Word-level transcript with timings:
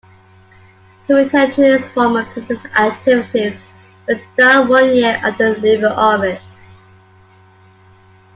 He 1.05 1.13
returned 1.13 1.53
to 1.53 1.61
his 1.61 1.91
former 1.91 2.25
business 2.33 2.65
activities, 2.75 3.59
but 4.07 4.19
died 4.35 4.67
one 4.67 4.95
year 4.95 5.21
after 5.23 5.55
leaving 5.59 5.85
office. 5.85 6.91